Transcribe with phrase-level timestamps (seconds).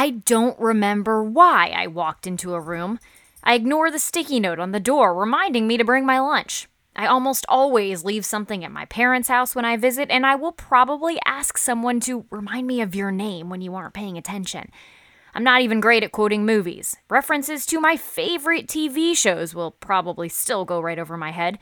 [0.00, 3.00] I don't remember why I walked into a room.
[3.44, 6.68] I ignore the sticky note on the door reminding me to bring my lunch.
[6.96, 10.52] I almost always leave something at my parents' house when I visit, and I will
[10.52, 14.70] probably ask someone to remind me of your name when you aren't paying attention.
[15.34, 16.96] I'm not even great at quoting movies.
[17.10, 21.58] References to my favorite TV shows will probably still go right over my head.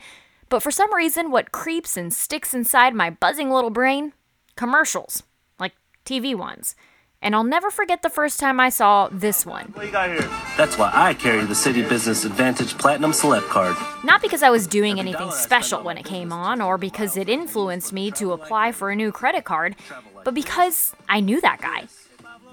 [0.47, 4.13] But for some reason, what creeps and sticks inside my buzzing little brain?
[4.55, 5.23] Commercials.
[5.59, 5.73] Like
[6.05, 6.73] TV ones.
[7.21, 9.65] And I'll never forget the first time I saw this one.
[9.73, 10.29] What you got here?
[10.55, 13.75] That's why I carry the CitiBusiness AAdvantage Platinum Select Card.
[14.05, 17.91] Not because I was doing anything special when it came on, or because it influenced
[17.91, 19.75] me to apply for a new credit card,
[20.23, 21.87] but because I knew that guy.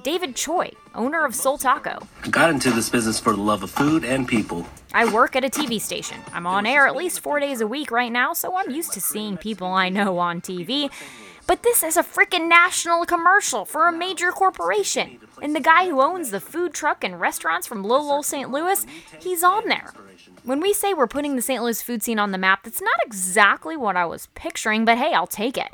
[0.03, 1.99] David Choi, owner of Soul Taco.
[2.25, 4.67] I got into this business for the love of food and people.
[4.95, 6.19] I work at a TV station.
[6.33, 9.01] I'm on air at least four days a week right now, so I'm used to
[9.01, 10.91] seeing people I know on TV.
[11.47, 15.21] But this is a freaking national commercial for a major corporation.
[15.41, 18.51] And the guy who owns the food truck and restaurants from Lowell, St.
[18.51, 18.85] Louis,
[19.21, 19.93] he's on there.
[20.43, 21.63] When we say we're putting the St.
[21.63, 25.13] Louis food scene on the map, that's not exactly what I was picturing, but hey,
[25.13, 25.69] I'll take it.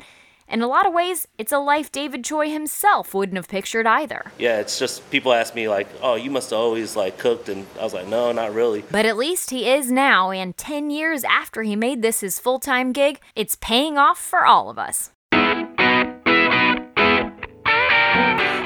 [0.47, 4.31] In a lot of ways, it's a life David Choi himself wouldn't have pictured either.
[4.37, 7.65] Yeah, it's just people ask me like, "Oh, you must have always like cooked," and
[7.79, 11.23] I was like, "No, not really." But at least he is now, and 10 years
[11.23, 15.11] after he made this his full time gig, it's paying off for all of us.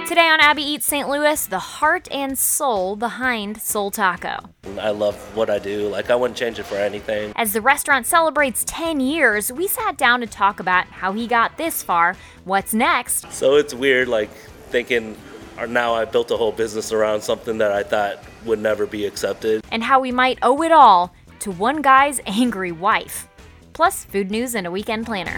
[0.08, 1.08] Today on Abby Eats St.
[1.08, 4.38] Louis, the heart and soul behind Soul Taco.
[4.80, 5.88] I love what I do.
[5.90, 7.34] Like I wouldn't change it for anything.
[7.36, 11.58] As the restaurant celebrates 10 years, we sat down to talk about how he got
[11.58, 14.31] this far, what's next, So it's weird, like
[14.70, 15.16] thinking,
[15.58, 19.06] uh, now I built a whole business around something that I thought would never be
[19.06, 19.64] accepted.
[19.72, 23.28] and how we might owe it all to one guy's angry wife.
[23.73, 25.38] Plus, food news and a weekend planner.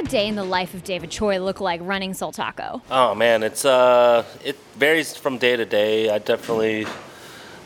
[0.00, 2.82] A day in the life of David Choi look like running Soul Taco?
[2.90, 6.10] Oh man, it's uh, it varies from day to day.
[6.10, 6.86] I definitely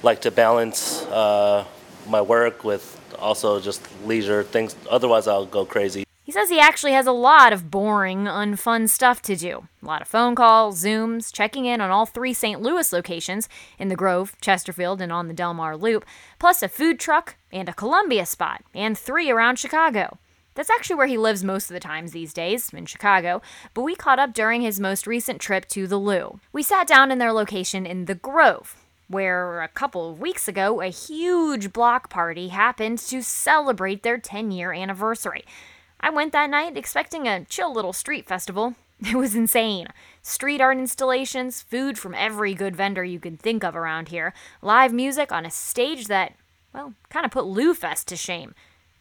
[0.02, 1.64] like to balance uh,
[2.08, 4.74] my work with also just leisure things.
[4.90, 6.04] Otherwise, I'll go crazy.
[6.24, 9.68] He says he actually has a lot of boring, unfun stuff to do.
[9.82, 12.62] A lot of phone calls, Zooms, checking in on all three St.
[12.62, 16.06] Louis locations in the Grove, Chesterfield, and on the Delmar Loop,
[16.38, 20.18] plus a food truck and a Columbia spot, and three around Chicago.
[20.54, 23.42] That's actually where he lives most of the times these days, in Chicago,
[23.74, 26.38] but we caught up during his most recent trip to the Lou.
[26.52, 28.76] We sat down in their location in the Grove,
[29.08, 34.52] where a couple of weeks ago a huge block party happened to celebrate their 10
[34.52, 35.44] year anniversary.
[36.00, 38.74] I went that night expecting a chill little street festival.
[39.00, 39.88] It was insane.
[40.22, 44.32] Street art installations, food from every good vendor you can think of around here,
[44.62, 46.34] live music on a stage that,
[46.72, 48.54] well, kind of put Lou Fest to shame.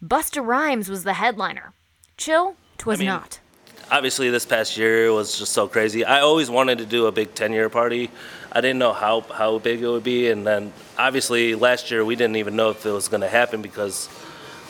[0.03, 1.71] Busta Rhymes was the headliner.
[2.17, 3.39] Chill, twas mean, not.
[3.89, 6.03] Obviously, this past year was just so crazy.
[6.03, 8.11] I always wanted to do a big 10 year party.
[8.51, 10.29] I didn't know how, how big it would be.
[10.29, 13.61] And then obviously, last year, we didn't even know if it was going to happen
[13.61, 14.09] because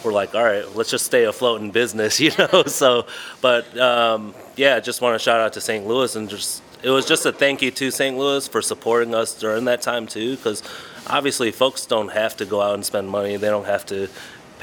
[0.04, 2.64] we're like, all right, let's just stay afloat in business, you know?
[2.68, 3.08] so,
[3.42, 5.88] but um, yeah, just want to shout out to St.
[5.88, 8.16] Louis and just, it was just a thank you to St.
[8.16, 10.62] Louis for supporting us during that time too, because
[11.08, 13.38] obviously folks don't have to go out and spend money.
[13.38, 14.10] They don't have to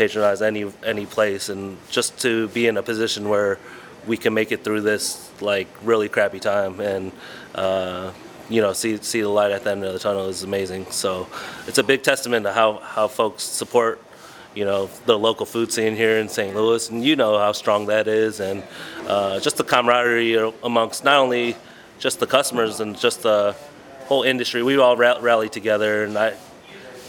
[0.00, 3.58] patronize any any place, and just to be in a position where
[4.06, 7.12] we can make it through this like really crappy time and.
[7.54, 8.12] Uh,
[8.48, 10.90] you know, see see the light at the end of the tunnel is amazing.
[10.90, 11.28] So,
[11.68, 14.02] it's a big testament to how how folks support
[14.54, 16.54] you know the local food scene here in St.
[16.56, 18.64] Louis, and you know how strong that is, and
[19.06, 21.56] uh, just the camaraderie amongst not only
[22.00, 23.54] just the customers and just the
[24.06, 24.62] whole industry.
[24.64, 26.34] We all rally together, and I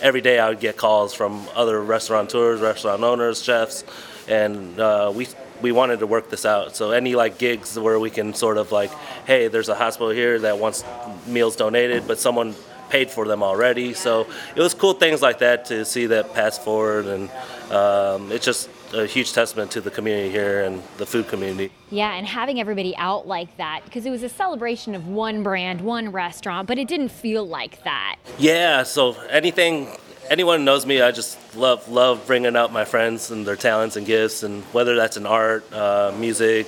[0.01, 3.83] every day I would get calls from other restaurateurs, restaurant owners, chefs,
[4.27, 5.27] and uh, we
[5.61, 6.75] we wanted to work this out.
[6.75, 8.91] So any like gigs where we can sort of like,
[9.25, 10.83] hey, there's a hospital here that wants
[11.27, 12.55] meals donated, but someone
[12.89, 13.93] paid for them already.
[13.93, 17.29] So it was cool things like that to see that pass forward, and
[17.71, 21.71] um, it's just a huge testament to the community here and the food community.
[21.89, 25.81] Yeah, and having everybody out like that, because it was a celebration of one brand,
[25.81, 28.17] one restaurant, but it didn't feel like that.
[28.37, 29.87] Yeah, so anything,
[30.29, 33.95] anyone who knows me, I just love love bringing out my friends and their talents
[33.95, 36.67] and gifts, and whether that's in art, uh, music,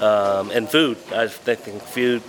[0.00, 0.98] um, and food.
[1.12, 2.22] I think food,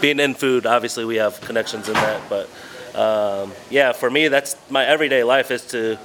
[0.00, 2.48] being in food, obviously we have connections in that, but
[2.94, 5.98] um, yeah, for me, that's my everyday life is to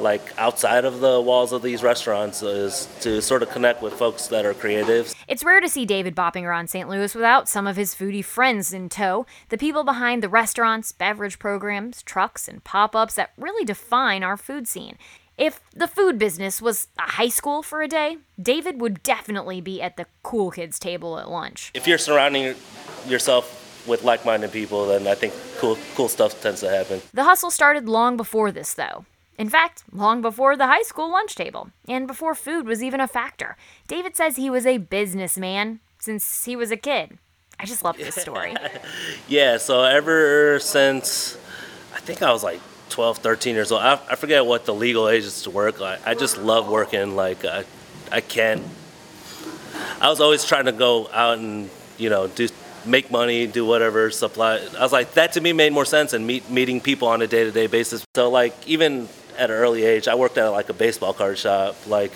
[0.00, 4.28] like outside of the walls of these restaurants is to sort of connect with folks
[4.28, 5.14] that are creatives.
[5.26, 6.88] It's rare to see David bopping around St.
[6.88, 11.38] Louis without some of his foodie friends in tow, the people behind the restaurants, beverage
[11.38, 14.96] programs, trucks, and pop ups that really define our food scene.
[15.36, 19.80] If the food business was a high school for a day, David would definitely be
[19.80, 21.70] at the cool kids table at lunch.
[21.74, 22.56] If you're surrounding
[23.06, 27.00] yourself with like-minded people, then I think cool cool stuff tends to happen.
[27.14, 29.04] The hustle started long before this, though.
[29.38, 33.06] In fact, long before the high school lunch table, and before food was even a
[33.06, 33.56] factor.
[33.86, 37.18] David says he was a businessman since he was a kid.
[37.60, 38.54] I just love this story.
[39.28, 41.36] Yeah, so ever since
[41.94, 45.08] I think I was like 12, 13 years old, I, I forget what the legal
[45.08, 45.80] age is to work.
[45.80, 47.14] I, I just love working.
[47.14, 47.64] Like I,
[48.10, 48.62] I can't.
[50.00, 52.48] I was always trying to go out and you know do
[52.86, 54.66] make money, do whatever supply.
[54.78, 57.26] I was like that to me made more sense than meet, meeting people on a
[57.26, 58.02] day to day basis.
[58.16, 59.08] So like even
[59.38, 62.12] at an early age, I worked at like a baseball card shop, like,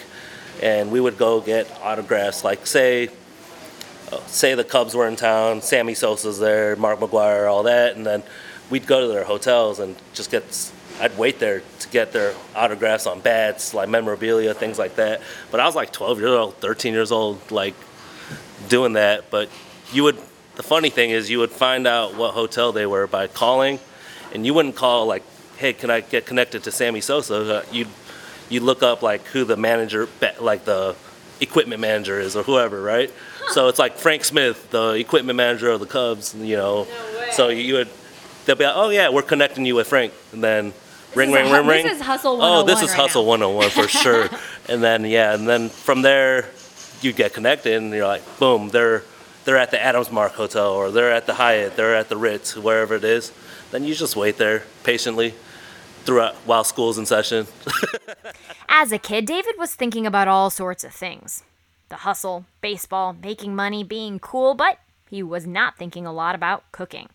[0.63, 2.45] and we would go get autographs.
[2.45, 3.09] Like say
[4.27, 8.23] say the Cubs were in town, Sammy Sosa's there, Mark McGwire, all that, and then
[8.71, 10.73] we'd go to their hotels and just get.
[11.01, 15.23] I'd wait there to get their autographs on bats, like memorabilia, things like that.
[15.51, 17.75] But I was like 12 years old, 13 years old, like
[18.69, 19.31] doing that.
[19.31, 19.49] But
[19.93, 20.19] you would.
[20.55, 23.81] The funny thing is, you would find out what hotel they were by calling,
[24.35, 25.23] and you wouldn't call like,
[25.63, 27.89] "Hey, can I get connected to Sammy Sosa?" Uh, you'd
[28.53, 30.95] you look up like who the manager, like the
[31.41, 33.11] equipment manager is or whoever, right?
[33.49, 36.85] So it's like Frank Smith, the equipment manager of the Cubs, you know.
[36.85, 37.89] No so you would,
[38.45, 40.73] they'll be like, oh yeah, we're connecting you with Frank, and then
[41.15, 41.85] ring, ring, a ring, ring.
[41.85, 43.51] this is Hustle Oh, this oh is right Hustle now.
[43.51, 44.29] 101 for sure.
[44.69, 46.51] and then yeah, and then from there,
[47.01, 49.03] you get connected, and you're like, boom, they're
[49.45, 52.57] they're at the Adams Mark Hotel, or they're at the Hyatt, they're at the Ritz,
[52.57, 53.33] wherever it is.
[53.73, 55.35] Then you just wait there patiently
[56.05, 57.47] throughout while school's in session.
[58.69, 61.45] As a kid, David was thinking about all sorts of things
[61.89, 64.79] the hustle, baseball, making money, being cool, but
[65.11, 67.09] he was not thinking a lot about cooking.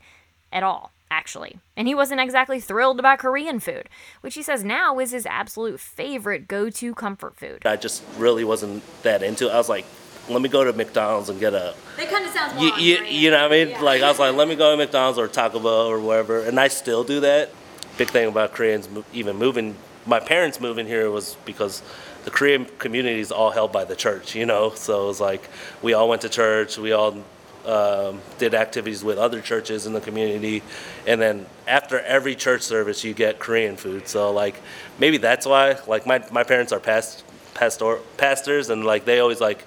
[0.51, 1.57] At all, actually.
[1.75, 3.89] And he wasn't exactly thrilled about Korean food,
[4.21, 7.65] which he says now is his absolute favorite go to comfort food.
[7.65, 9.51] I just really wasn't that into it.
[9.51, 9.85] I was like,
[10.29, 12.81] let me go to McDonald's and get a That kind of sounds more you, on
[12.81, 13.69] you, you know what I mean?
[13.69, 13.81] Yeah.
[13.81, 16.59] Like I was like, let me go to McDonald's or Taco Bell or wherever, and
[16.59, 17.49] I still do that.
[17.97, 19.75] Big thing about Koreans even moving.
[20.05, 21.81] My parents moving here was because
[22.25, 24.71] the Korean community is all held by the church, you know.
[24.75, 25.49] So it was like
[25.81, 27.17] we all went to church, we all
[27.65, 30.63] um, did activities with other churches in the community,
[31.05, 34.07] and then after every church service, you get Korean food.
[34.07, 34.61] So like
[34.99, 35.77] maybe that's why.
[35.87, 37.23] Like my my parents are past
[37.53, 39.65] pastor pastors, and like they always like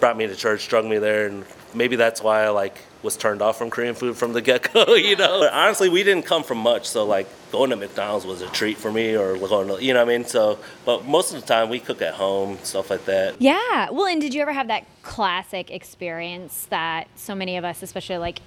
[0.00, 1.44] brought me to church, drug me there, and
[1.74, 4.94] maybe that's why I like was turned off from Korean food from the get go.
[5.06, 8.42] You know, but honestly, we didn't come from much, so like going to McDonald's was
[8.42, 10.26] a treat for me, or going to, you know what I mean.
[10.26, 13.40] So, but most of the time we cook at home, stuff like that.
[13.40, 13.90] Yeah.
[13.90, 18.18] Well, and did you ever have that classic experience that so many of us, especially
[18.18, 18.40] like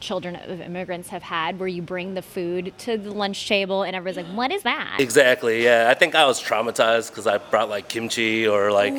[0.00, 3.96] children of immigrants, have had where you bring the food to the lunch table and
[3.96, 4.96] everyone's like, what is that?
[4.98, 5.64] Exactly.
[5.64, 8.94] Yeah, I think I was traumatized because I brought like kimchi or like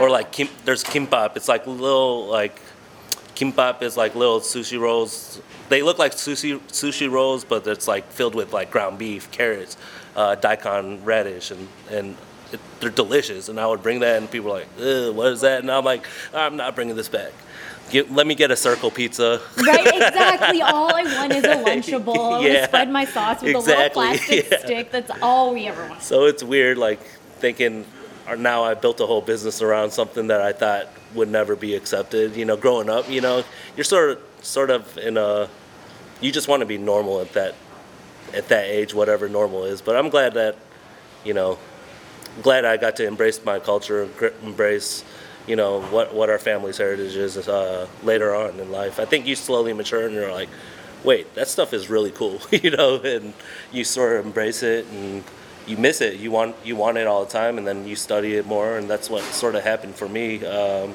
[0.00, 0.48] or like kim.
[0.64, 1.36] There's kimbap.
[1.36, 2.58] It's like little like
[3.36, 5.40] kimbap is like little sushi rolls.
[5.68, 9.76] They look like sushi sushi rolls, but it's like filled with like ground beef, carrots,
[10.16, 12.16] uh, daikon radish, and and
[12.52, 13.48] it, they're delicious.
[13.48, 16.06] And I would bring that, and people are like, "What is that?" And I'm like,
[16.34, 17.32] "I'm not bringing this back.
[17.90, 20.62] Get, let me get a circle pizza." Right, exactly.
[20.62, 22.40] All I want is a Lunchable.
[22.40, 24.58] I Yeah, spread my sauce with exactly, a little plastic yeah.
[24.64, 24.90] stick.
[24.90, 26.02] That's all we ever want.
[26.02, 27.00] So it's weird, like
[27.38, 27.84] thinking,
[28.34, 32.34] now I built a whole business around something that I thought would never be accepted.
[32.34, 33.44] You know, growing up, you know,
[33.76, 35.48] you're sort of, sort of in a,
[36.20, 37.54] you just want to be normal at that,
[38.34, 39.80] at that age, whatever normal is.
[39.80, 40.56] But I'm glad that,
[41.24, 41.58] you know,
[42.42, 44.08] glad I got to embrace my culture,
[44.42, 45.04] embrace,
[45.46, 48.98] you know, what what our family's heritage is uh, later on in life.
[48.98, 50.48] I think you slowly mature and you're like,
[51.04, 53.32] wait, that stuff is really cool, you know, and
[53.72, 55.22] you sort of embrace it and
[55.66, 56.18] you miss it.
[56.20, 58.88] You want you want it all the time, and then you study it more, and
[58.88, 60.44] that's what sort of happened for me.
[60.44, 60.94] Um,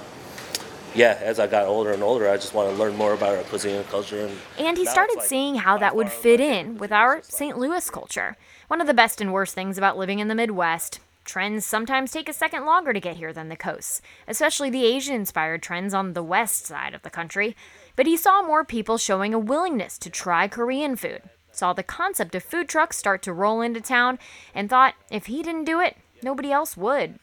[0.94, 3.44] yeah, as I got older and older, I just want to learn more about our
[3.44, 4.26] cuisine and culture.
[4.26, 7.34] And, And he started like seeing how that would fit in with our is just,
[7.34, 7.58] like, St.
[7.58, 8.36] Louis culture.
[8.68, 11.00] One of the best and worst things about living in the Midwest.
[11.24, 15.16] Trends sometimes take a second longer to get here than the coasts, especially the Asian
[15.16, 17.56] inspired trends on the west side of the country.
[17.96, 22.36] But he saw more people showing a willingness to try Korean food, saw the concept
[22.36, 24.20] of food trucks start to roll into town,
[24.54, 27.20] and thought if he didn't do it, nobody else would.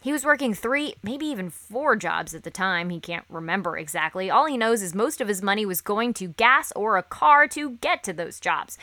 [0.00, 2.90] He was working three, maybe even four jobs at the time.
[2.90, 4.30] He can't remember exactly.
[4.30, 7.48] All he knows is most of his money was going to gas or a car
[7.48, 8.78] to get to those jobs.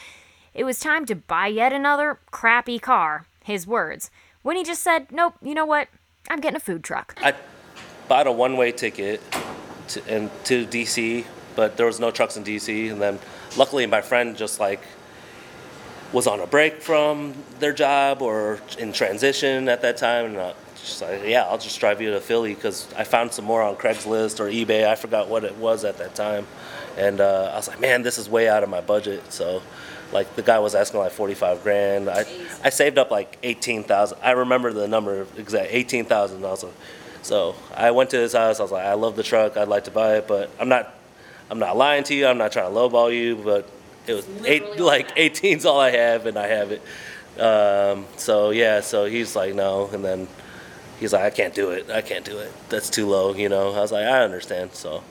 [0.54, 4.10] It was time to buy yet another crappy car, his words,
[4.42, 5.88] when he just said, Nope, you know what?
[6.30, 7.18] I'm getting a food truck.
[7.22, 7.34] I
[8.08, 9.22] bought a one-way ticket
[9.90, 12.92] to, and to DC, but there was no trucks in DC.
[12.92, 13.20] And then,
[13.58, 14.82] luckily, my friend just like
[16.14, 20.54] was on a break from their job or in transition at that time, and uh,
[20.76, 23.76] just like, yeah, I'll just drive you to Philly because I found some more on
[23.76, 24.88] Craigslist or eBay.
[24.88, 26.48] I forgot what it was at that time,
[26.98, 29.32] and uh, I was like, man, this is way out of my budget.
[29.34, 29.62] So,
[30.14, 32.10] like the guy was asking like forty five grand.
[32.10, 32.26] I
[32.64, 34.20] I saved up like eighteen thousand.
[34.22, 36.46] I remember the number exact eighteen thousand.
[36.46, 36.72] Also,
[37.24, 38.60] so I went to his house.
[38.60, 39.58] I was like, I love the truck.
[39.58, 40.94] I'd like to buy it, but I'm not.
[41.50, 42.28] I'm not lying to you.
[42.28, 43.70] I'm not trying to lowball you, but
[44.08, 46.82] it was eight like 18's all I have, and I have it.
[47.40, 50.28] Um, so yeah, so he's like no, and then
[51.00, 51.90] he's like I can't do it.
[51.90, 52.52] I can't do it.
[52.70, 53.74] That's too low, you know.
[53.74, 54.74] I was like I understand.
[54.74, 55.04] So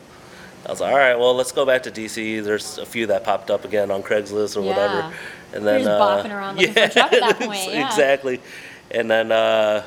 [0.66, 2.42] I was like all right, well let's go back to DC.
[2.42, 4.68] There's a few that popped up again on Craigslist or Yeah.
[4.68, 5.14] whatever,
[5.52, 7.86] and then uh, bopping around looking for a truck at that point, yeah.
[7.86, 8.40] exactly,
[8.90, 9.30] and then.
[9.30, 9.84] Uh,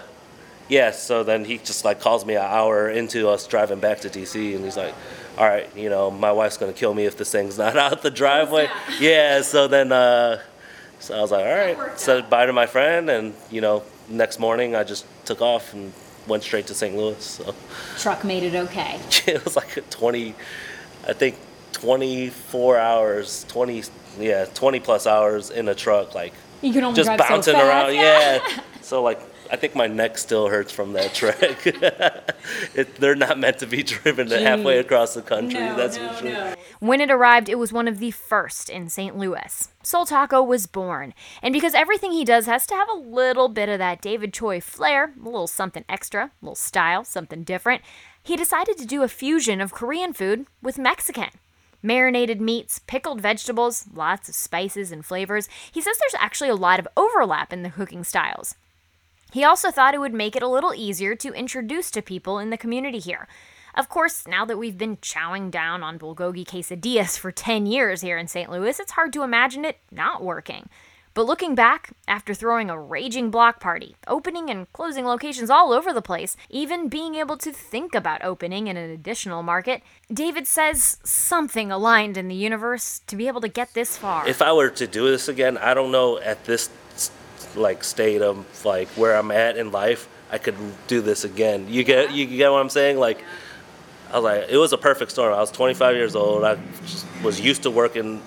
[0.69, 4.09] yeah, so then he just like calls me an hour into us driving back to
[4.09, 4.93] DC, and he's like,
[5.37, 8.11] "All right, you know, my wife's gonna kill me if this thing's not out the
[8.11, 10.39] driveway." Yeah, so then, uh,
[10.99, 14.39] so I was like, "All right," said bye to my friend, and you know, next
[14.39, 15.93] morning I just took off and
[16.27, 16.95] went straight to St.
[16.95, 17.23] Louis.
[17.23, 17.55] So
[17.97, 18.99] Truck made it okay.
[19.27, 20.35] it was like a twenty,
[21.07, 21.35] I think,
[21.73, 23.83] twenty-four hours, twenty,
[24.19, 27.65] yeah, twenty plus hours in a truck, like You can only just so bouncing fast,
[27.65, 27.95] around.
[27.95, 28.39] yeah.
[28.47, 28.61] Yeah.
[28.87, 29.19] So like,
[29.51, 31.59] I think my neck still hurts from that trek.
[32.73, 35.59] it, they're not meant to be driven halfway across the country.
[35.59, 36.55] that's for sure.
[36.79, 39.17] When it arrived, it was one of the first in St.
[39.17, 39.67] Louis.
[39.83, 43.67] Soul Taco was born, and because everything he does has to have a little bit
[43.67, 47.81] of that David Choi flair, a little something extra, a little style, something different,
[48.23, 51.31] he decided to do a fusion of Korean food with Mexican.
[51.83, 55.49] Marinated meats, pickled vegetables, lots of spices and flavors.
[55.69, 58.55] He says there's actually a lot of overlap in the cooking styles.
[59.31, 62.49] He also thought it would make it a little easier to introduce to people in
[62.49, 63.27] the community here.
[63.75, 68.17] Of course, now that we've been chowing down on bulgogi quesadillas for 10 years here
[68.17, 68.49] in St.
[68.49, 70.69] Louis, it's hard to imagine it not working.
[71.13, 75.91] But looking back, after throwing a raging block party, opening and closing locations all over
[75.91, 79.81] the place, even being able to think about opening in an additional market,
[80.13, 84.27] David says something aligned in the universe to be able to get this far.
[84.27, 86.69] If I were to do this again, I don't know at this
[87.55, 90.55] like state of like where I'm at in life, I could
[90.87, 91.67] do this again.
[91.69, 92.97] You get you get what I'm saying?
[92.97, 93.23] Like
[94.11, 95.33] I was like, it was a perfect storm.
[95.33, 96.43] I was 25 years old.
[96.43, 96.57] I
[97.23, 98.21] was used to working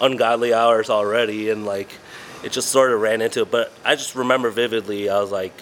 [0.00, 1.90] ungodly hours already, and like
[2.44, 3.50] it just sort of ran into it.
[3.50, 5.08] But I just remember vividly.
[5.08, 5.54] I was like,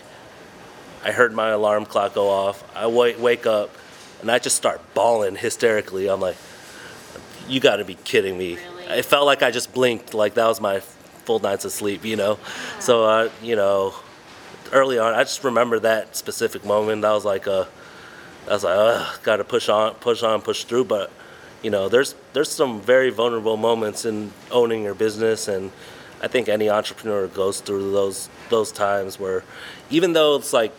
[1.04, 2.64] I heard my alarm clock go off.
[2.76, 3.70] I wake wake up,
[4.20, 6.08] and I just start bawling hysterically.
[6.08, 6.36] I'm like,
[7.48, 8.58] you got to be kidding me.
[8.88, 10.14] It felt like I just blinked.
[10.14, 10.82] Like that was my
[11.30, 12.04] full nights of sleep.
[12.04, 12.38] You know,
[12.80, 13.94] so uh, you know,
[14.72, 17.02] early on, I just remember that specific moment.
[17.02, 17.68] That was like a
[18.48, 20.86] I was like, Ugh, got to push on, push on, push through.
[20.86, 21.12] But
[21.62, 25.70] you know, there's there's some very vulnerable moments in owning your business, and
[26.20, 29.44] I think any entrepreneur goes through those those times where,
[29.88, 30.72] even though it's like,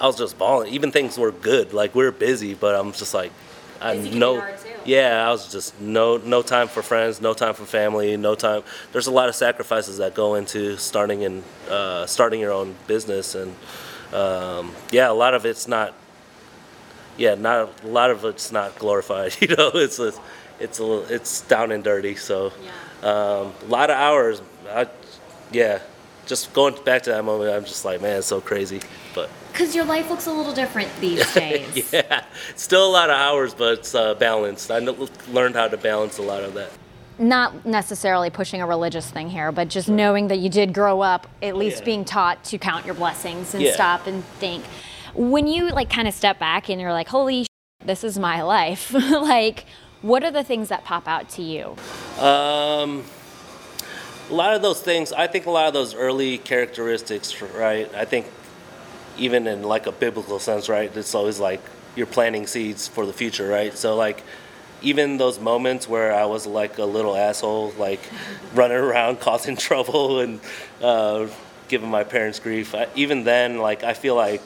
[0.00, 0.72] I was just bawling.
[0.72, 3.32] Even things were good, like we are busy, but I'm just like,
[3.80, 5.18] I Busy can be no, hard, too.
[5.18, 8.62] yeah, I was just no no time for friends, no time for family, no time.
[8.92, 13.34] There's a lot of sacrifices that go into starting and uh, starting your own business,
[13.34, 13.54] and
[14.12, 15.94] um, yeah, a lot of it's not
[17.18, 19.36] yeah, not a lot of it's not glorified.
[19.40, 20.12] You know, it's a,
[20.60, 22.14] it's a little, it's down and dirty.
[22.14, 22.52] So,
[23.02, 24.40] um, a lot of hours.
[24.70, 24.86] I,
[25.52, 25.80] yeah,
[26.28, 28.80] just going back to that moment, I'm just like, man, it's so crazy.
[29.14, 31.92] But Because your life looks a little different these days.
[31.92, 32.22] yeah,
[32.54, 34.70] still a lot of hours, but it's uh, balanced.
[34.70, 36.70] I learned how to balance a lot of that.
[37.18, 41.26] Not necessarily pushing a religious thing here, but just knowing that you did grow up
[41.42, 41.84] at least Yeah.
[41.86, 43.72] being taught to count your blessings and Yeah.
[43.74, 44.64] stop and think.
[45.14, 47.46] When you like kind of step back and you're like, holy, sh-
[47.84, 48.92] this is my life.
[48.92, 49.64] like,
[50.02, 51.74] what are the things that pop out to you?
[52.22, 53.02] Um,
[54.30, 57.92] a lot of those things, I think a lot of those early characteristics, right?
[57.94, 58.26] I think
[59.16, 60.94] even in like a biblical sense, right?
[60.96, 61.60] It's always like
[61.96, 63.76] you're planting seeds for the future, right?
[63.76, 64.22] So like
[64.82, 68.00] even those moments where I was like a little asshole, like
[68.54, 70.40] running around causing trouble and
[70.82, 71.26] uh,
[71.68, 74.42] giving my parents grief, I, even then, like I feel like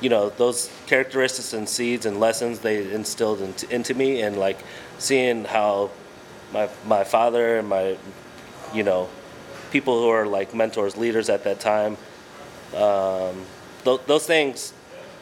[0.00, 4.58] you know those characteristics and seeds and lessons they instilled into, into me and like
[4.98, 5.90] seeing how
[6.52, 7.96] my my father and my
[8.74, 9.08] you know
[9.70, 11.96] people who are like mentors leaders at that time
[12.76, 13.44] um,
[13.84, 14.72] th- those things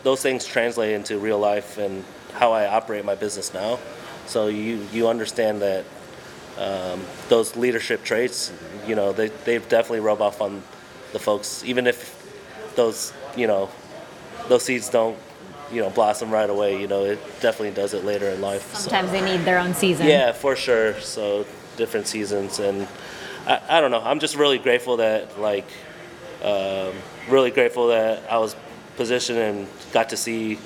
[0.03, 2.05] those things translate into real life and
[2.35, 3.79] how I operate my business now
[4.27, 5.85] so you you understand that
[6.59, 8.53] um, those leadership traits
[8.87, 10.63] you know they, they definitely rub off on
[11.13, 12.19] the folks even if
[12.75, 13.71] those you know
[14.49, 15.17] those seeds don't
[15.71, 18.91] you know blossom right away you know it definitely does it later in life so.
[18.91, 20.07] Sometimes they need their own season.
[20.07, 20.99] Yeah, for sure.
[21.01, 22.87] So different seasons, and
[23.47, 24.03] I, I don't know.
[24.03, 25.67] I'm just really grateful that like
[26.43, 26.93] um,
[27.29, 28.57] really grateful that I was
[28.97, 30.59] positioned and got to see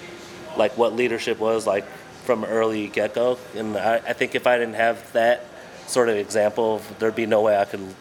[0.57, 1.87] like what leadership was like
[2.25, 3.39] from early get go.
[3.55, 5.45] And I, I think if I didn't have that
[5.87, 7.95] sort of example, there'd be no way I could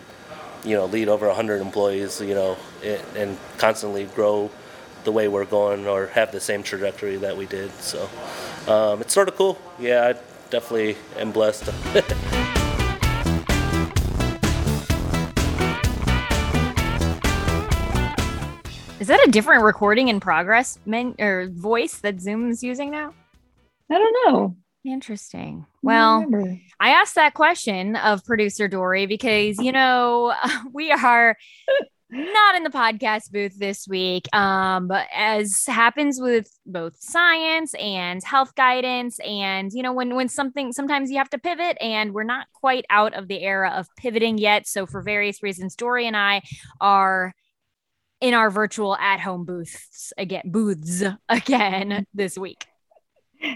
[0.65, 2.57] you know lead over 100 employees you know
[3.15, 4.49] and constantly grow
[5.03, 8.09] the way we're going or have the same trajectory that we did so
[8.67, 11.69] um, it's sort of cool yeah i definitely am blessed
[19.05, 23.13] Is that a different recording in progress men- or voice that Zoom's using now?
[23.91, 24.55] I don't know.
[24.83, 25.67] Interesting.
[25.83, 26.25] Well,
[26.79, 30.33] I asked that question of producer Dory because, you know,
[30.73, 31.37] we are
[32.09, 34.25] not in the podcast booth this week.
[34.33, 40.29] Um, but as happens with both science and health guidance, and you know, when when
[40.29, 43.85] something sometimes you have to pivot, and we're not quite out of the era of
[43.97, 44.65] pivoting yet.
[44.65, 46.41] So for various reasons, Dory and I
[46.81, 47.35] are
[48.21, 52.65] in our virtual at-home booths again, booths again this week.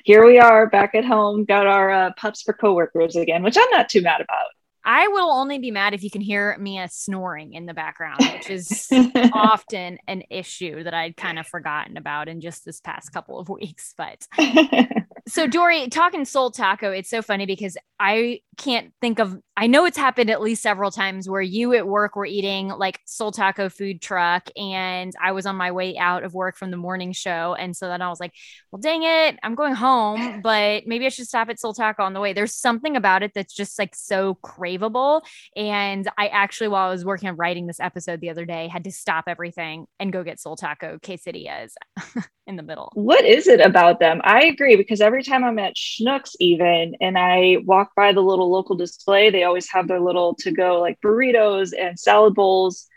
[0.03, 3.69] Here we are back at home, got our uh, pups for coworkers again, which I'm
[3.71, 4.45] not too mad about.
[4.85, 8.49] I will only be mad if you can hear Mia snoring in the background, which
[8.49, 8.87] is
[9.33, 13.49] often an issue that I'd kind of forgotten about in just this past couple of
[13.49, 13.93] weeks.
[13.97, 14.25] But
[15.27, 19.83] so Dory, talking soul taco, it's so funny because I can't think of I know
[19.83, 23.67] it's happened at least several times where you at work were eating like soul taco
[23.67, 27.57] food truck and I was on my way out of work from the morning show.
[27.59, 28.31] And so then I was like,
[28.71, 32.13] well dang it, I'm going home, but maybe I should stop at soul taco on
[32.13, 32.31] the way.
[32.31, 35.23] There's something about it that's just like so craveable.
[35.57, 38.85] And I actually while I was working on writing this episode the other day had
[38.85, 41.73] to stop everything and go get soul taco quesadillas
[42.47, 42.91] in the middle.
[42.95, 44.21] What is it about them?
[44.23, 48.49] I agree because every time I'm at Schnucks even and I walk by the little
[48.49, 52.87] local display, they always have their little to go like burritos and salad bowls.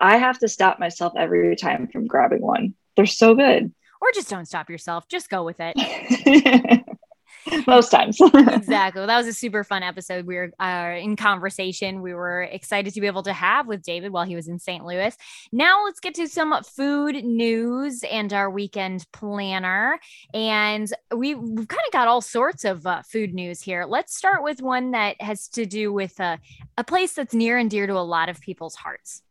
[0.00, 2.74] I have to stop myself every time from grabbing one.
[2.96, 3.72] They're so good.
[4.00, 5.76] Or just don't stop yourself, just go with it.
[7.66, 8.18] most times.
[8.34, 9.00] exactly.
[9.00, 10.26] Well, that was a super fun episode.
[10.26, 12.02] We were uh, in conversation.
[12.02, 14.84] We were excited to be able to have with David while he was in St.
[14.84, 15.16] Louis.
[15.52, 19.98] Now let's get to some food news and our weekend planner.
[20.34, 23.84] And we, have kind of got all sorts of uh, food news here.
[23.84, 26.36] Let's start with one that has to do with uh,
[26.76, 29.22] a place that's near and dear to a lot of people's hearts.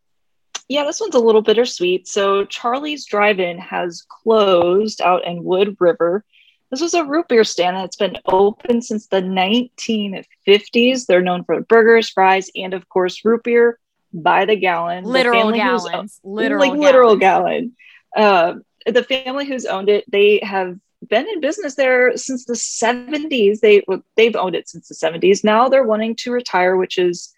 [0.70, 2.08] Yeah, this one's a little bittersweet.
[2.08, 6.26] So, Charlie's Drive In has closed out in Wood River.
[6.70, 11.06] This was a root beer stand that's been open since the 1950s.
[11.06, 13.80] They're known for burgers, fries, and of course, root beer
[14.14, 15.06] by the gallon.
[15.06, 16.20] Literal the gallons.
[16.24, 17.76] Literal like literal gallon.
[18.16, 20.78] Uh, the family who's owned it, they have
[21.08, 23.60] been in business there since the 70s.
[23.60, 23.84] They
[24.16, 25.44] they've owned it since the 70s.
[25.44, 27.34] Now they're wanting to retire, which is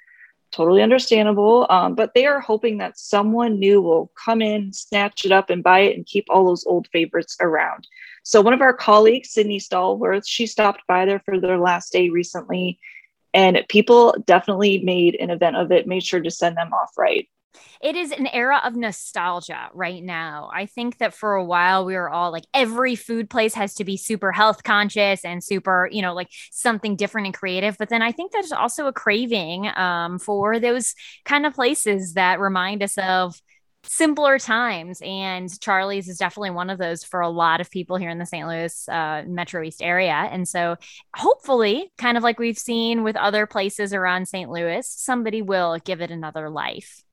[0.52, 1.68] totally understandable.
[1.70, 5.64] Um, but they are hoping that someone new will come in, snatch it up, and
[5.64, 7.88] buy it, and keep all those old favorites around.
[8.30, 12.10] So one of our colleagues, Sydney Stallworth, she stopped by there for their last day
[12.10, 12.78] recently,
[13.34, 15.88] and people definitely made an event of it.
[15.88, 17.28] Made sure to send them off right.
[17.82, 20.52] It is an era of nostalgia right now.
[20.54, 23.84] I think that for a while we were all like, every food place has to
[23.84, 27.80] be super health conscious and super, you know, like something different and creative.
[27.80, 30.94] But then I think there's also a craving um, for those
[31.26, 33.42] kind of places that remind us of
[33.92, 38.12] simpler times and charlie's is definitely one of those for a lot of people here
[38.12, 40.76] in the st louis uh, metro east area and so
[41.16, 46.02] hopefully kind of like we've seen with other places around st louis somebody will give
[46.02, 47.04] it another life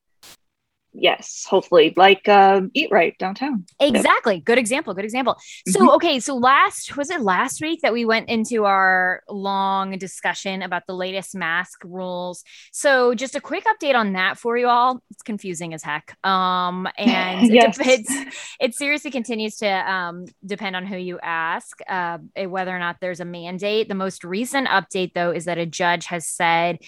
[0.98, 1.92] yes hopefully.
[1.96, 3.66] Like um, eat right downtown.
[3.80, 4.40] Exactly.
[4.40, 5.36] Good example good example.
[5.68, 5.88] So mm-hmm.
[5.96, 10.86] okay so last was it last week that we went into our long discussion about
[10.86, 12.44] the latest mask rules?
[12.72, 15.02] So just a quick update on that for you all.
[15.10, 16.16] It's confusing as heck.
[16.24, 17.78] Um and yes.
[17.80, 22.96] it, it seriously continues to um, depend on who you ask uh, whether or not
[23.00, 23.88] there's a mandate.
[23.88, 26.78] The most recent update though is that a judge has said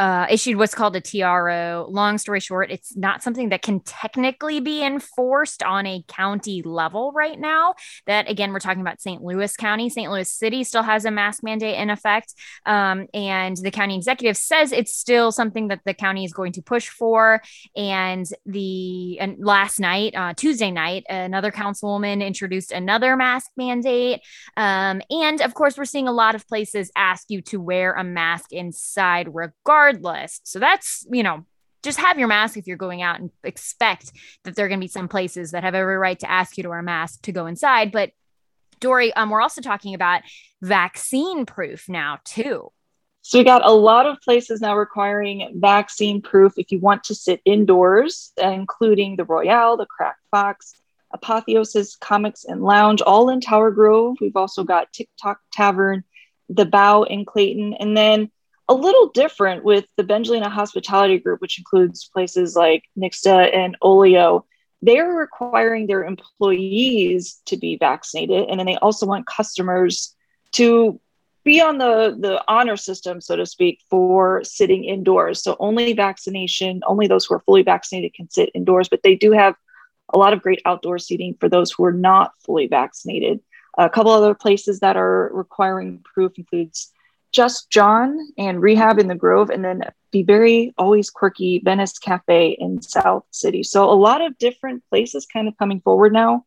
[0.00, 1.86] uh, issued what's called a TRO.
[1.90, 7.10] Long story short, it's not something that can technically be enforced on a county level
[7.12, 7.74] right now.
[8.06, 9.22] That again, we're talking about St.
[9.22, 9.90] Louis County.
[9.90, 10.10] St.
[10.10, 12.34] Louis City still has a mask mandate in effect,
[12.64, 16.62] um, and the county executive says it's still something that the county is going to
[16.62, 17.42] push for.
[17.76, 24.20] And the and last night, uh, Tuesday night, another councilwoman introduced another mask mandate,
[24.56, 28.04] um, and of course, we're seeing a lot of places ask you to wear a
[28.04, 30.40] mask inside, regardless regardless.
[30.44, 31.44] So that's, you know,
[31.82, 34.12] just have your mask if you're going out and expect
[34.44, 36.62] that there are going to be some places that have every right to ask you
[36.64, 37.92] to wear a mask to go inside.
[37.92, 38.10] But
[38.80, 40.22] Dory, um, we're also talking about
[40.60, 42.70] vaccine proof now too.
[43.22, 47.14] So we got a lot of places now requiring vaccine proof if you want to
[47.14, 50.72] sit indoors, including the Royale, the Cracked Fox,
[51.12, 54.16] Apotheosis Comics and Lounge, all in Tower Grove.
[54.20, 56.04] We've also got Tick Tock Tavern,
[56.48, 58.30] the Bow in Clayton, and then
[58.68, 64.44] a little different with the Bengelina Hospitality Group, which includes places like Nixta and Olio.
[64.82, 70.14] They're requiring their employees to be vaccinated, and then they also want customers
[70.52, 71.00] to
[71.44, 75.42] be on the the honor system, so to speak, for sitting indoors.
[75.42, 79.32] So only vaccination, only those who are fully vaccinated can sit indoors, but they do
[79.32, 79.54] have
[80.12, 83.40] a lot of great outdoor seating for those who are not fully vaccinated.
[83.76, 86.92] A couple other places that are requiring proof includes
[87.32, 92.56] Just John and Rehab in the Grove, and then the very always quirky Venice Cafe
[92.58, 93.62] in South City.
[93.62, 96.44] So a lot of different places kind of coming forward now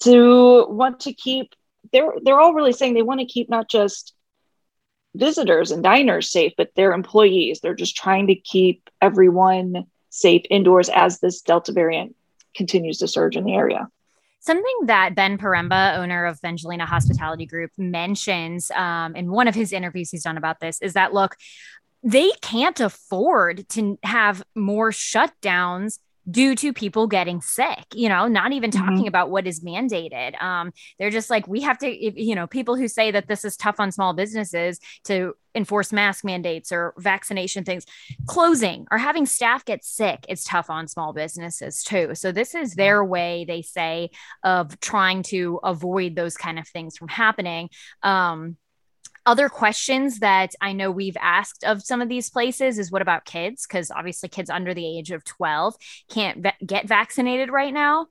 [0.00, 1.54] to want to keep.
[1.92, 4.14] They're they're all really saying they want to keep not just
[5.14, 7.60] visitors and diners safe, but their employees.
[7.60, 12.16] They're just trying to keep everyone safe indoors as this Delta variant
[12.54, 13.88] continues to surge in the area.
[14.40, 19.72] Something that Ben Poremba, owner of Bengelina Hospitality Group, mentions um, in one of his
[19.72, 21.36] interviews he's done about this is that look,
[22.02, 25.98] they can't afford to have more shutdowns
[26.30, 28.80] due to people getting sick you know not even mm-hmm.
[28.80, 29.08] talking mm-hmm.
[29.08, 32.88] about what is mandated um they're just like we have to you know people who
[32.88, 37.86] say that this is tough on small businesses to enforce mask mandates or vaccination things
[38.26, 42.74] closing or having staff get sick is tough on small businesses too so this is
[42.74, 44.10] their way they say
[44.42, 47.70] of trying to avoid those kind of things from happening
[48.02, 48.56] um
[49.26, 53.24] other questions that I know we've asked of some of these places is what about
[53.24, 53.66] kids?
[53.66, 55.74] Because obviously, kids under the age of 12
[56.08, 58.06] can't va- get vaccinated right now.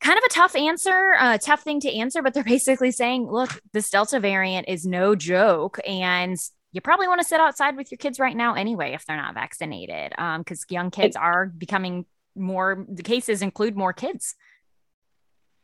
[0.00, 3.28] Kind of a tough answer, a uh, tough thing to answer, but they're basically saying,
[3.28, 5.78] look, this Delta variant is no joke.
[5.86, 6.36] And
[6.72, 9.34] you probably want to sit outside with your kids right now anyway if they're not
[9.34, 10.10] vaccinated.
[10.10, 12.04] Because um, young kids are becoming
[12.36, 14.34] more, the cases include more kids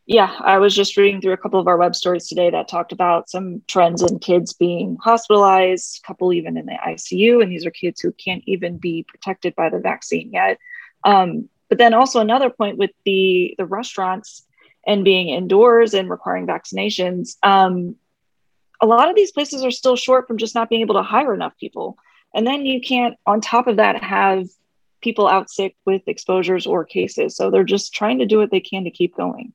[0.06, 2.92] yeah, I was just reading through a couple of our web stories today that talked
[2.92, 7.64] about some trends in kids being hospitalized, a couple even in the ICU, and these
[7.64, 10.58] are kids who can't even be protected by the vaccine yet.
[11.04, 14.44] Um, but then also another point with the the restaurants
[14.86, 17.36] and being indoors and requiring vaccinations.
[17.42, 17.96] Um,
[18.82, 21.32] a lot of these places are still short from just not being able to hire
[21.32, 21.96] enough people,
[22.34, 24.48] and then you can't, on top of that, have
[25.00, 27.36] people out sick with exposures or cases.
[27.36, 29.54] So they're just trying to do what they can to keep going.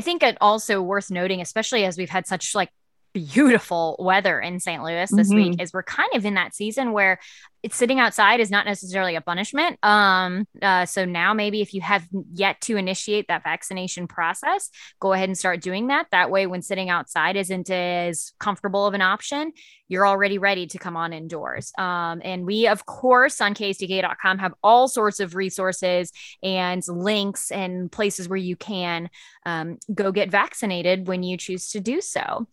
[0.00, 2.70] I think it also worth noting, especially as we've had such like
[3.12, 4.82] beautiful weather in St.
[4.82, 5.34] Louis this mm-hmm.
[5.34, 7.18] week, is we're kind of in that season where
[7.62, 9.78] it's sitting outside is not necessarily a punishment.
[9.82, 15.12] Um, uh, so now maybe if you have yet to initiate that vaccination process, go
[15.12, 16.06] ahead and start doing that.
[16.10, 19.52] That way, when sitting outside isn't as comfortable of an option,
[19.88, 21.72] you're already ready to come on indoors.
[21.76, 27.90] Um, and we, of course, on ksdk.com have all sorts of resources and links and
[27.90, 29.10] places where you can
[29.44, 32.46] um, go get vaccinated when you choose to do so.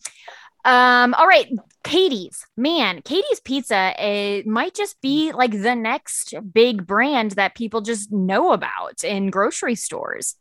[0.67, 1.49] Um, all right,
[1.85, 2.45] Katie's.
[2.57, 8.11] Man, Katie's Pizza it might just be like the next big brand that people just
[8.11, 10.35] know about in grocery stores.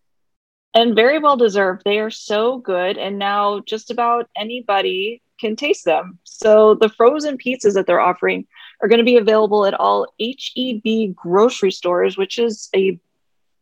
[0.74, 1.82] And very well deserved.
[1.84, 2.98] They are so good.
[2.98, 6.18] And now just about anybody can taste them.
[6.24, 8.48] So the frozen pizzas that they're offering
[8.82, 12.98] are going to be available at all HEB grocery stores, which is a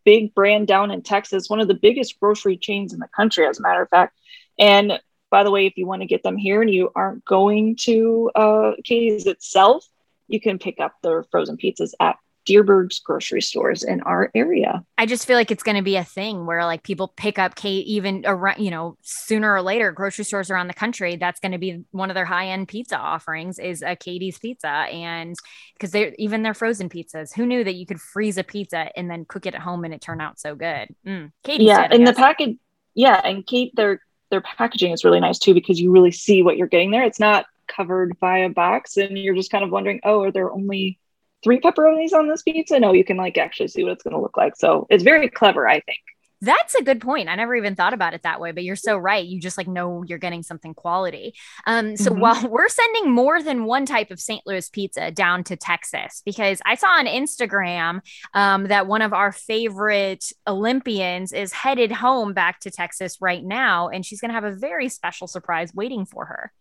[0.07, 3.59] big brand down in Texas, one of the biggest grocery chains in the country, as
[3.59, 4.17] a matter of fact.
[4.59, 4.99] And
[5.35, 8.31] by the way, if you want to get them here and you aren't going to
[8.37, 9.85] uh, Katie's itself,
[10.29, 12.15] you can pick up the frozen pizzas at
[12.47, 14.85] Dierberg's grocery stores in our area.
[14.97, 17.57] I just feel like it's going to be a thing where like people pick up
[17.57, 21.17] Kate even around, you know, sooner or later, grocery stores around the country.
[21.17, 24.69] That's going to be one of their high end pizza offerings is a Katie's pizza.
[24.69, 25.35] And
[25.73, 29.11] because they're even their frozen pizzas, who knew that you could freeze a pizza and
[29.11, 30.95] then cook it at home and it turned out so good?
[31.05, 31.89] Mm, Katie's yeah.
[31.91, 32.57] and the package,
[32.95, 33.21] yeah.
[33.25, 33.99] And Kate, they're
[34.35, 37.05] their packaging is really nice too because you really see what you're getting there.
[37.05, 40.53] It's not covered by a box and you're just kind of wondering, oh, are there
[40.53, 40.99] only
[41.45, 42.81] three pepperonis on this pizza?
[42.81, 44.57] No, you can like actually see what it's going to look like.
[44.57, 45.99] So it's very clever, I think.
[46.45, 47.29] That's a good point.
[47.29, 49.25] I never even thought about it that way, but you're so right.
[49.25, 51.35] You just like know you're getting something quality.
[51.67, 52.21] Um, so mm-hmm.
[52.21, 54.43] while we're sending more than one type of St.
[54.47, 58.01] Louis pizza down to Texas, because I saw on Instagram
[58.35, 63.89] um, that one of our favorite Olympians is headed home back to Texas right now,
[63.89, 66.53] and she's going to have a very special surprise waiting for her.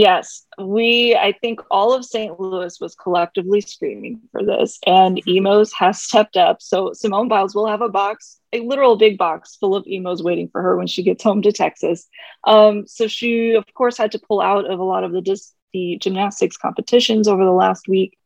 [0.00, 2.40] Yes, we, I think all of St.
[2.40, 5.84] Louis was collectively screaming for this, and mm-hmm.
[5.84, 6.62] Has stepped up.
[6.62, 10.48] So Simone Biles will have a box, a literal big box full of Imo's waiting
[10.48, 12.08] for her when she gets home to Texas.
[12.44, 15.52] Um, so she, of course, had to pull out of a lot of the dis-
[15.74, 18.16] the gymnastics competitions over the last week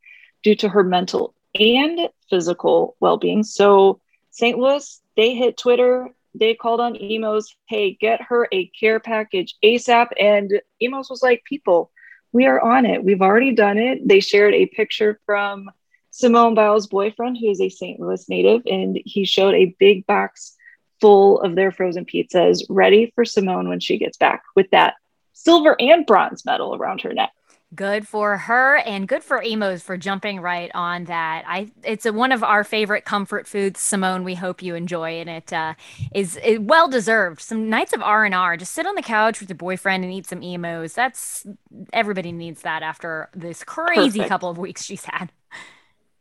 [0.45, 3.43] due to her mental and physical well being.
[3.43, 4.57] So, St.
[4.57, 6.15] Louis, they hit Twitter.
[6.35, 10.09] They called on Imo's, hey, get her a care package ASAP.
[10.21, 11.93] And Imo's was like, people,
[12.33, 13.05] we are on it.
[13.05, 14.07] We've already done it.
[14.07, 15.71] They shared a picture from
[16.11, 18.01] Simone Biles' boyfriend, who is a St.
[18.01, 20.57] Louis native, and he showed a big box
[21.01, 24.95] full of their frozen pizzas ready for Simone when she gets back with that
[25.33, 27.33] silver and bronze medal around her neck.
[27.75, 31.45] Good for her and good for Imo's for jumping right on that.
[31.47, 34.23] I it's a, one of our favorite comfort foods, Simone.
[34.23, 35.75] We hope you enjoy and it uh,
[36.15, 37.41] is it, well deserved.
[37.41, 38.57] Some nights of R and R.
[38.57, 40.93] Just sit on the couch with your boyfriend and eat some Imo's.
[40.95, 41.47] That's
[41.93, 44.29] everybody needs that after this crazy Perfect.
[44.29, 45.33] couple of weeks she's had.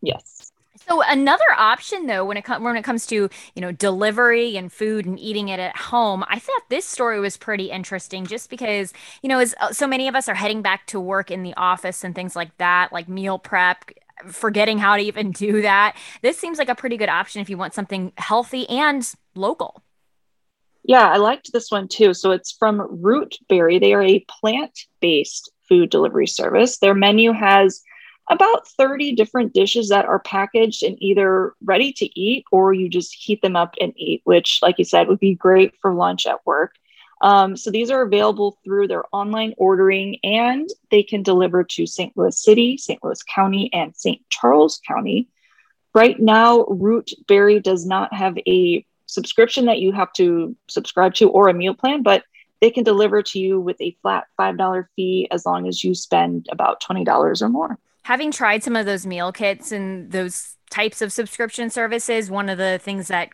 [0.01, 0.32] Yes.
[0.87, 4.71] So another option though when it comes when it comes to, you know, delivery and
[4.71, 8.93] food and eating it at home, I thought this story was pretty interesting just because,
[9.21, 11.53] you know, as uh, so many of us are heading back to work in the
[11.55, 13.85] office and things like that, like meal prep,
[14.27, 15.95] forgetting how to even do that.
[16.21, 19.81] This seems like a pretty good option if you want something healthy and local.
[20.83, 22.13] Yeah, I liked this one too.
[22.13, 23.79] So it's from Rootberry.
[23.79, 26.77] They are a plant-based food delivery service.
[26.79, 27.81] Their menu has
[28.29, 33.13] about 30 different dishes that are packaged and either ready to eat or you just
[33.13, 36.45] heat them up and eat, which, like you said, would be great for lunch at
[36.45, 36.75] work.
[37.21, 42.15] Um, so these are available through their online ordering and they can deliver to St.
[42.17, 43.01] Louis City, St.
[43.03, 44.21] Louis County, and St.
[44.29, 45.29] Charles County.
[45.93, 51.29] Right now, Root Berry does not have a subscription that you have to subscribe to
[51.29, 52.23] or a meal plan, but
[52.61, 56.47] they can deliver to you with a flat $5 fee as long as you spend
[56.51, 61.11] about $20 or more having tried some of those meal kits and those types of
[61.11, 63.29] subscription services, one of the things that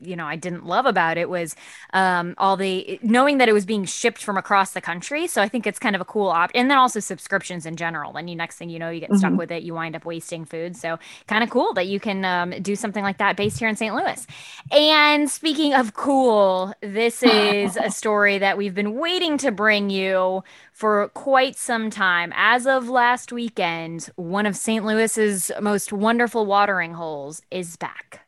[0.00, 1.54] you know I didn't love about it was
[1.92, 5.26] um, all the knowing that it was being shipped from across the country.
[5.26, 8.16] So I think it's kind of a cool op, and then also subscriptions in general.
[8.16, 9.18] And you next thing you know, you get mm-hmm.
[9.18, 10.76] stuck with it, you wind up wasting food.
[10.76, 13.76] So kind of cool that you can um, do something like that based here in
[13.76, 13.94] St.
[13.94, 14.26] Louis.
[14.70, 20.42] And speaking of cool, this is a story that we've been waiting to bring you
[20.72, 22.32] for quite some time.
[22.36, 24.84] As of last weekend, one of St.
[24.84, 28.23] Louis's most wonderful watering holes is back.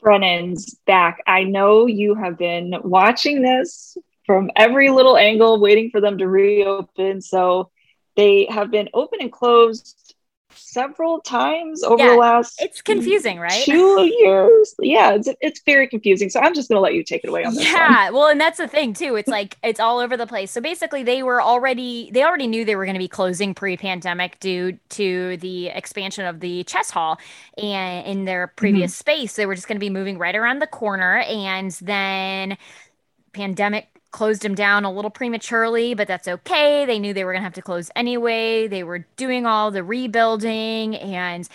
[0.00, 1.22] Brennan's back.
[1.26, 6.28] I know you have been watching this from every little angle, waiting for them to
[6.28, 7.20] reopen.
[7.20, 7.70] So
[8.16, 10.05] they have been open and closed
[10.56, 13.64] several times over yeah, the last it's confusing right?
[13.64, 14.74] two years.
[14.80, 16.30] Yeah it's, it's very confusing.
[16.30, 18.14] So i'm just going to let you take it away on this yeah one.
[18.14, 19.16] well and that's the thing too.
[19.16, 20.50] It's like it's all over the place.
[20.50, 24.40] So basically they were already they already knew they were going to be closing pre-pandemic
[24.40, 27.18] due to the expansion of the chess hall.
[27.58, 28.98] And in their previous mm-hmm.
[28.98, 31.18] space they were just going to be moving right around the corner.
[31.20, 32.56] And then
[33.32, 36.86] pandemic closed them down a little prematurely, but that's okay.
[36.86, 38.66] They knew they were going to have to close anyway.
[38.66, 41.46] They were doing all the rebuilding and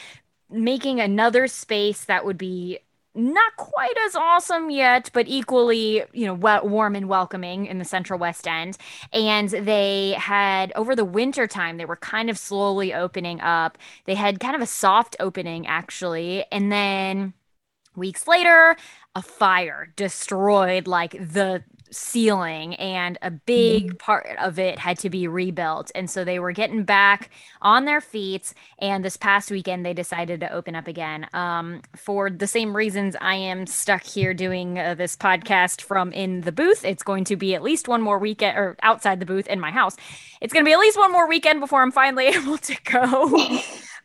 [0.47, 2.77] making another space that would be
[3.15, 8.19] not quite as awesome yet, but equally, you know, warm and welcoming in the Central
[8.19, 8.77] West End.
[9.11, 13.79] And they had over the winter time, they were kind of slowly opening up.
[14.05, 17.33] They had kind of a soft opening actually, and then
[17.95, 18.77] weeks later,
[19.15, 23.97] a fire destroyed like the ceiling and a big mm-hmm.
[23.97, 27.29] part of it had to be rebuilt and so they were getting back
[27.61, 31.27] on their feet and this past weekend they decided to open up again.
[31.33, 36.41] Um, for the same reasons i am stuck here doing uh, this podcast from in
[36.41, 39.47] the booth it's going to be at least one more weekend or outside the booth
[39.47, 39.97] in my house.
[40.39, 43.59] It's going to be at least one more weekend before i'm finally able to go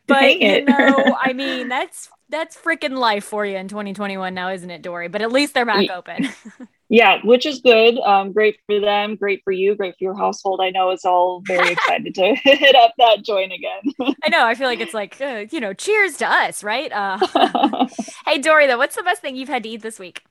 [0.07, 4.71] but you know i mean that's that's freaking life for you in 2021 now isn't
[4.71, 6.29] it dory but at least they're back open
[6.88, 7.99] yeah, which is good.
[7.99, 10.61] Um, great for them, great for you, great for your household.
[10.62, 14.14] I know it's all very excited to hit up that joint again.
[14.23, 14.47] I know.
[14.47, 16.92] I feel like it's like uh, you know, cheers to us, right?
[16.92, 17.88] Uh,
[18.25, 20.23] hey, Dory, though, what's the best thing you've had to eat this week?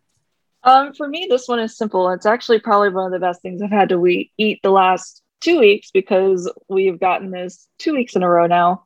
[0.63, 2.09] Um, for me, this one is simple.
[2.09, 5.21] It's actually probably one of the best things I've had to we- eat the last
[5.41, 8.85] two weeks because we've gotten this two weeks in a row now.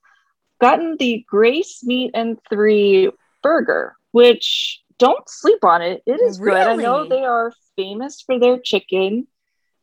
[0.60, 6.04] Gotten the Grace Meat and Three burger, which don't sleep on it.
[6.06, 6.60] It is really?
[6.60, 6.67] good.
[6.67, 9.28] I know they are famous for their chicken,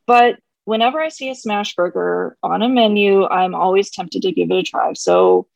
[0.07, 4.51] but whenever I see a smash burger on a menu, I'm always tempted to give
[4.51, 4.93] it a try.
[4.93, 5.47] So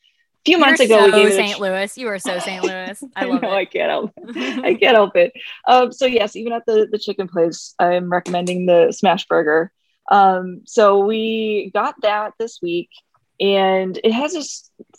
[0.40, 1.60] a few You're months ago, so we gave St.
[1.60, 1.98] Louis.
[1.98, 2.64] You are so St.
[2.64, 3.04] Louis.
[3.14, 3.54] I love know, it.
[3.54, 4.12] I can't help.
[4.16, 4.64] It.
[4.64, 5.32] I can't help it.
[5.68, 9.70] Um, so yes, even at the the chicken place, I'm recommending the smash burger.
[10.10, 12.88] Um, so we got that this week,
[13.38, 14.42] and it has a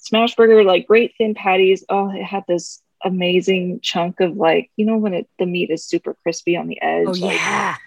[0.01, 1.85] smash burger like great thin patties.
[1.87, 5.85] Oh, it had this amazing chunk of like you know when it the meat is
[5.85, 7.07] super crispy on the edge.
[7.07, 7.77] Oh yeah.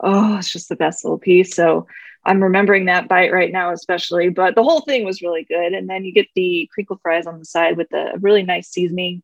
[0.00, 1.54] oh, it's just the best little piece.
[1.54, 1.86] So
[2.24, 4.28] I'm remembering that bite right now, especially.
[4.28, 5.72] But the whole thing was really good.
[5.72, 9.22] And then you get the crinkle fries on the side with a really nice seasoning.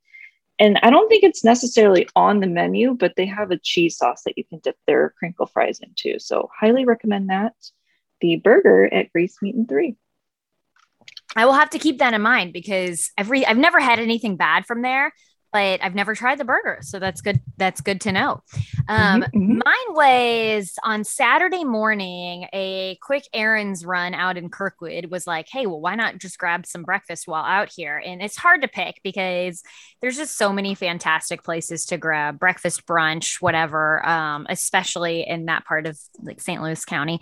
[0.59, 4.23] And I don't think it's necessarily on the menu, but they have a cheese sauce
[4.25, 6.19] that you can dip their crinkle fries into.
[6.19, 7.55] So highly recommend that.
[8.21, 9.97] The burger at Grace Meat and Three.
[11.37, 14.67] I will have to keep that in mind because every I've never had anything bad
[14.67, 15.13] from there,
[15.53, 17.41] but I've never tried the burger, so that's good.
[17.57, 18.43] That's good to know.
[18.89, 19.61] Um, mm-hmm, mm-hmm.
[19.65, 22.47] Mine was on Saturday morning.
[22.53, 26.67] A quick errands run out in Kirkwood was like, hey, well, why not just grab
[26.67, 27.97] some breakfast while out here?
[27.97, 29.63] And it's hard to pick because
[30.03, 34.07] there's just so many fantastic places to grab breakfast, brunch, whatever.
[34.07, 36.63] Um, especially in that part of like St.
[36.63, 37.21] Louis County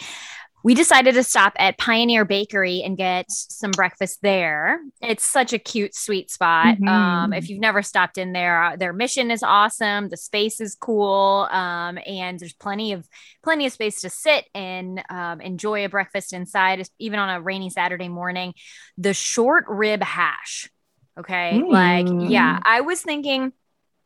[0.66, 4.80] we decided to stop at Pioneer Bakery and get some breakfast there.
[5.00, 6.74] It's such a cute, sweet spot.
[6.74, 6.88] Mm-hmm.
[6.88, 10.08] Um, if you've never stopped in there, uh, their mission is awesome.
[10.08, 13.08] The space is cool, um, and there's plenty of
[13.44, 17.70] plenty of space to sit and um, enjoy a breakfast inside, even on a rainy
[17.70, 18.52] Saturday morning.
[18.98, 20.68] The short rib hash.
[21.16, 21.70] Okay, mm.
[21.70, 23.52] like yeah, I was thinking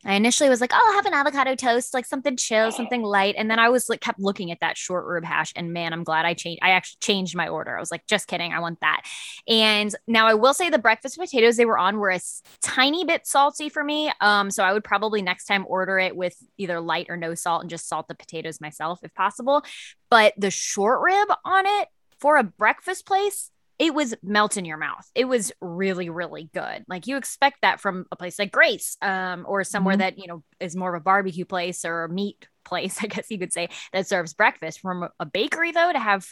[0.05, 3.35] I initially was like, oh, I'll have an avocado toast, like something chill, something light.
[3.37, 5.53] And then I was like, kept looking at that short rib hash.
[5.55, 6.61] And man, I'm glad I changed.
[6.63, 7.77] I actually changed my order.
[7.77, 8.53] I was like, just kidding.
[8.53, 9.03] I want that.
[9.47, 12.21] And now I will say the breakfast potatoes they were on were a
[12.63, 14.11] tiny bit salty for me.
[14.23, 17.61] Um, so I would probably next time order it with either light or no salt
[17.61, 19.63] and just salt the potatoes myself if possible.
[20.09, 24.77] But the short rib on it for a breakfast place, it was melt in your
[24.77, 25.11] mouth.
[25.15, 26.85] It was really, really good.
[26.87, 30.01] Like you expect that from a place like Grace, um, or somewhere mm-hmm.
[30.01, 33.31] that you know is more of a barbecue place or a meat place, I guess
[33.31, 34.81] you could say, that serves breakfast.
[34.81, 36.27] From a bakery though, to have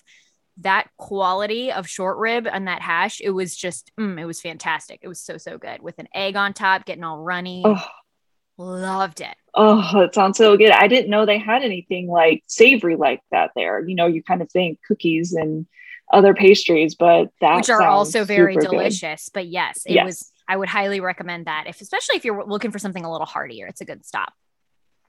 [0.59, 5.01] that quality of short rib and that hash, it was just, mm, it was fantastic.
[5.03, 7.63] It was so so good with an egg on top, getting all runny.
[7.65, 7.83] Oh.
[8.61, 9.37] Loved it.
[9.55, 10.73] Oh, it sounds so good.
[10.73, 13.87] I didn't know they had anything like savory like that there.
[13.89, 15.67] You know, you kind of think cookies and
[16.13, 19.27] other pastries, but that which are also very delicious.
[19.27, 19.33] Good.
[19.33, 20.07] But yes, it yes.
[20.07, 20.33] was.
[20.51, 23.67] I would highly recommend that if, especially if you're looking for something a little heartier,
[23.67, 24.33] it's a good stop.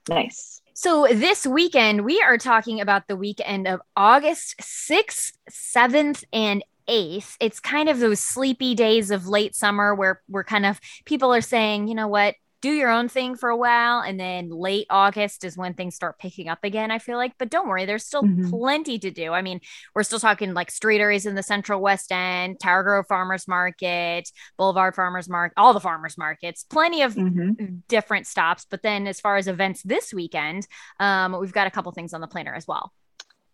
[0.08, 0.60] Nice.
[0.74, 7.36] So this weekend, we are talking about the weekend of August 6th, 7th, and 8th.
[7.40, 11.40] It's kind of those sleepy days of late summer where we're kind of people are
[11.40, 15.44] saying, you know what, do your own thing for a while and then late august
[15.44, 18.22] is when things start picking up again i feel like but don't worry there's still
[18.22, 18.50] mm-hmm.
[18.50, 19.60] plenty to do i mean
[19.94, 24.30] we're still talking like street areas in the central west end tower grove farmers market
[24.56, 27.76] boulevard farmers market all the farmers markets plenty of mm-hmm.
[27.88, 30.66] different stops but then as far as events this weekend
[30.98, 32.92] um, we've got a couple things on the planner as well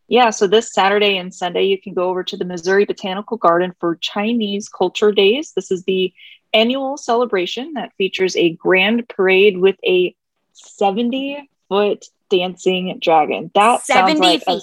[0.09, 3.75] yeah, so this Saturday and Sunday, you can go over to the Missouri Botanical Garden
[3.81, 5.53] for Chinese Culture Days.
[5.57, 6.12] This is the
[6.57, 10.16] annual celebration that features a grand parade with a
[10.55, 13.51] 70 foot dancing dragon.
[13.55, 14.62] That 70 like feet.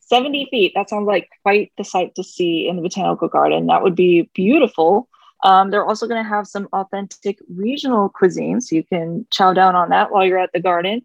[0.00, 0.72] 70 feet.
[0.74, 3.68] That sounds like quite the sight to see in the botanical garden.
[3.68, 5.08] That would be beautiful.
[5.44, 9.76] Um, they're also going to have some authentic regional cuisine, so you can chow down
[9.76, 11.02] on that while you're at the garden.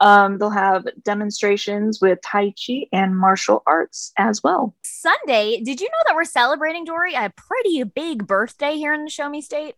[0.00, 4.74] Um, they'll have demonstrations with Tai Chi and martial arts as well.
[4.82, 9.10] Sunday, did you know that we're celebrating, Dory, a pretty big birthday here in the
[9.10, 9.74] Show Me State?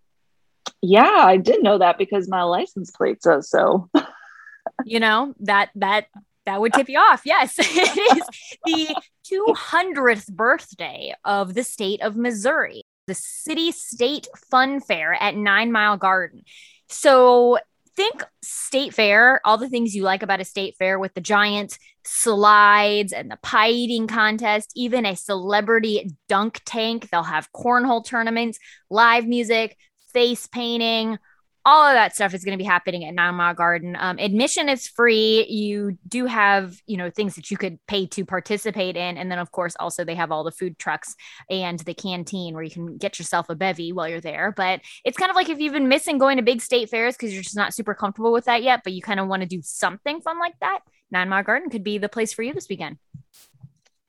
[0.80, 3.90] Yeah, I did know that because my license plate says so.
[4.84, 6.06] you know, that, that,
[6.46, 7.22] that would tip you off.
[7.24, 8.22] Yes, it is
[8.64, 8.94] the
[9.28, 15.96] 200th birthday of the state of Missouri, the City State Fun Fair at Nine Mile
[15.96, 16.42] Garden.
[16.88, 17.58] So
[18.02, 21.78] think state fair, all the things you like about a state fair with the giant
[22.04, 27.08] slides and the pie eating contest, even a celebrity dunk tank.
[27.10, 28.58] They'll have cornhole tournaments,
[28.90, 29.76] live music,
[30.12, 31.18] face painting,
[31.64, 33.96] all of that stuff is going to be happening at Mile Garden.
[33.98, 35.46] Um, admission is free.
[35.48, 39.38] You do have, you know, things that you could pay to participate in, and then
[39.38, 41.14] of course also they have all the food trucks
[41.48, 44.52] and the canteen where you can get yourself a bevy while you're there.
[44.56, 47.32] But it's kind of like if you've been missing going to big state fairs because
[47.32, 49.60] you're just not super comfortable with that yet, but you kind of want to do
[49.62, 50.80] something fun like that.
[51.10, 52.96] Mile Garden could be the place for you this weekend.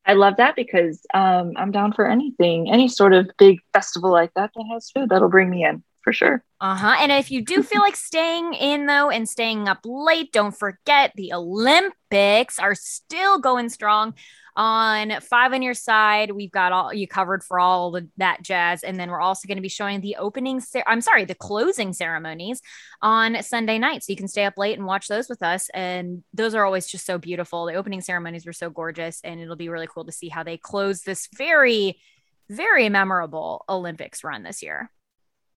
[0.05, 4.33] I love that because um, I'm down for anything, any sort of big festival like
[4.35, 6.43] that that has food that'll bring me in for sure.
[6.59, 6.95] Uh huh.
[6.99, 11.13] And if you do feel like staying in though and staying up late, don't forget
[11.15, 14.13] the Olympics are still going strong.
[14.55, 18.99] On five on your side, we've got all you covered for all that jazz, and
[18.99, 20.61] then we're also going to be showing the opening.
[20.85, 22.61] I'm sorry, the closing ceremonies
[23.01, 25.69] on Sunday night, so you can stay up late and watch those with us.
[25.73, 27.65] And those are always just so beautiful.
[27.65, 30.57] The opening ceremonies were so gorgeous, and it'll be really cool to see how they
[30.57, 31.99] close this very,
[32.47, 34.91] very memorable Olympics run this year.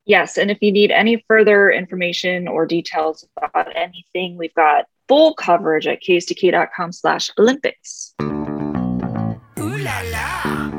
[0.06, 5.34] Yes, and if you need any further information or details about anything, we've got full
[5.34, 8.14] coverage at ksdk.com slash Olympics.
[8.22, 8.36] Ooh
[9.58, 10.70] la la.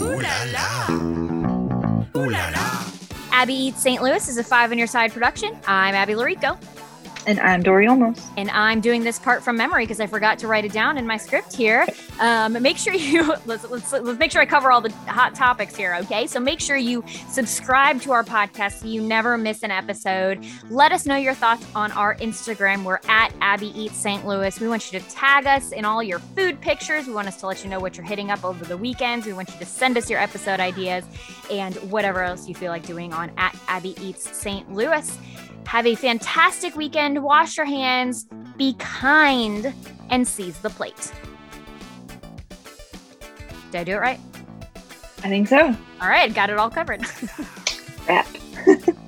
[0.00, 0.88] Ooh la la.
[2.16, 2.84] Ooh la la.
[3.30, 4.02] Abby Eats St.
[4.02, 5.56] Louis is a five on your side production.
[5.68, 6.58] I'm Abby Llorico.
[7.26, 8.22] And I'm Dory Olmos.
[8.36, 11.04] And I'm doing this part from memory because I forgot to write it down in
[11.08, 11.84] my script here.
[12.20, 15.74] Um, make sure you let's, let's let's make sure I cover all the hot topics
[15.74, 15.96] here.
[16.02, 20.46] Okay, so make sure you subscribe to our podcast so you never miss an episode.
[20.70, 22.84] Let us know your thoughts on our Instagram.
[22.84, 24.24] We're at Abby Eats St.
[24.24, 24.60] Louis.
[24.60, 27.08] We want you to tag us in all your food pictures.
[27.08, 29.26] We want us to let you know what you're hitting up over the weekends.
[29.26, 31.04] We want you to send us your episode ideas
[31.50, 34.72] and whatever else you feel like doing on at Abby Eats St.
[34.72, 35.18] Louis.
[35.66, 37.22] Have a fantastic weekend.
[37.22, 39.74] Wash your hands, be kind,
[40.10, 41.12] and seize the plate.
[43.72, 44.20] Did I do it right?
[45.24, 45.66] I think so.
[46.00, 47.02] All right, got it all covered.
[48.08, 48.26] Wrap.